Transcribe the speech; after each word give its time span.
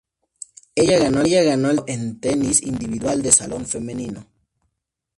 Ella 0.73 0.97
ganó 0.97 1.19
el 1.69 1.77
torneo 1.77 1.83
en 1.95 2.19
tenis 2.19 2.63
individual 2.63 3.21
de 3.21 3.31
salón 3.31 3.67
femenino. 3.67 4.25